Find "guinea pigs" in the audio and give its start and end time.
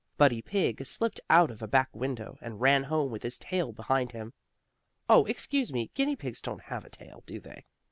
5.93-6.41